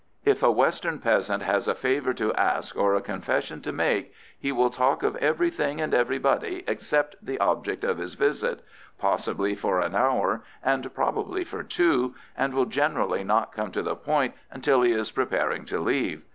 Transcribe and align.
If 0.25 0.41
a 0.41 0.49
western 0.49 0.97
peasant 0.97 1.43
has 1.43 1.67
a 1.67 1.75
favour 1.75 2.11
to 2.15 2.33
ask 2.33 2.75
or 2.75 2.95
a 2.95 3.03
confession 3.03 3.61
to 3.61 3.71
make, 3.71 4.11
he 4.39 4.51
will 4.51 4.71
talk 4.71 5.03
of 5.03 5.15
everything 5.17 5.79
and 5.79 5.93
everybody 5.93 6.63
except 6.65 7.17
the 7.23 7.37
object 7.37 7.83
of 7.83 7.99
his 7.99 8.15
visit, 8.15 8.61
possibly 8.97 9.53
for 9.53 9.79
an 9.79 9.93
hour 9.93 10.43
and 10.63 10.91
probably 10.95 11.43
for 11.43 11.61
two, 11.61 12.15
and 12.35 12.55
will 12.55 12.65
generally 12.65 13.23
not 13.23 13.53
come 13.53 13.71
to 13.73 13.83
the 13.83 13.95
point 13.95 14.33
until 14.49 14.81
he 14.81 14.91
is 14.91 15.11
preparing 15.11 15.65
to 15.65 15.79
leave. 15.79 16.23